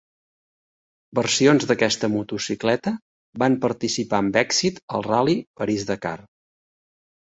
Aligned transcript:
Versions 1.19 1.67
d'aquesta 1.73 2.09
motocicleta 2.15 2.95
van 3.45 3.61
participar 3.69 4.25
amb 4.25 4.43
èxit 4.45 4.85
al 4.99 5.09
Ral·li 5.13 5.41
París 5.63 5.91
Dakar. 5.95 6.21